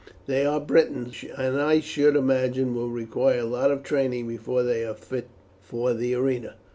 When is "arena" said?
6.15-6.55